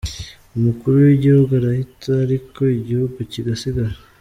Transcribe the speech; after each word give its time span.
Umukuru 0.57 0.95
w’igihugu 1.05 1.51
arahita 1.59 2.09
ariko 2.25 2.61
igihugu 2.79 3.17
kigasigara. 3.31 3.93